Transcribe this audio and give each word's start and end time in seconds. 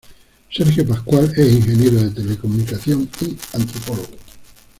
Sergio 0.51 0.83
Pascual 0.87 1.31
es 1.37 1.51
ingeniero 1.53 1.99
de 1.99 2.09
Telecomunicación 2.09 3.07
y 3.21 3.37
antropólogo. 3.53 4.09